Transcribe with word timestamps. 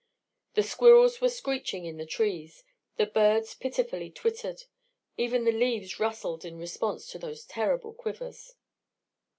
The 0.55 0.63
squirrels 0.63 1.21
were 1.21 1.29
screeching 1.29 1.85
in 1.85 1.97
the 1.97 2.07
trees. 2.07 2.63
The 2.97 3.05
birds 3.05 3.53
pitifully 3.53 4.09
twittered. 4.09 4.63
Even 5.15 5.45
the 5.45 5.51
leaves 5.51 5.99
rustled 5.99 6.43
in 6.43 6.57
response 6.57 7.05
to 7.09 7.19
those 7.19 7.45
terrible 7.45 7.93
quivers. 7.93 8.55